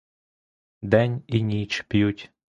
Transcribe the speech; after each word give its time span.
День 0.81 1.23
і 1.27 1.41
ніч 1.43 1.85
п'ють. 1.87 2.31